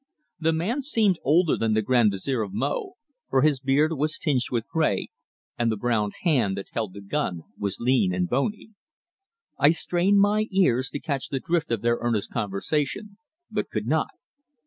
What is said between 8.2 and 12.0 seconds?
bony. I strained my ears to catch the drift of their